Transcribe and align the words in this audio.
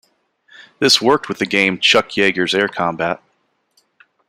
This 0.79 0.99
worked 0.99 1.29
with 1.29 1.37
the 1.37 1.45
game 1.45 1.77
"Chuck 1.79 2.09
Yeager's 2.13 2.55
Air 2.55 2.67
Combat". 2.67 3.21